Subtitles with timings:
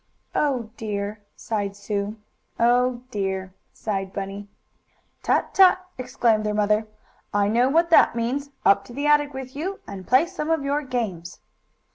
[0.33, 2.15] "Oh dear!" sighed Sue.
[2.59, 4.47] "Oh dear!" sighed Bunny.
[5.21, 5.53] "Tut!
[5.53, 6.87] Tut!" exclaimed their mother.
[7.35, 8.49] "I know what that means.
[8.65, 11.39] Up to the attic with you, and play some of your games!"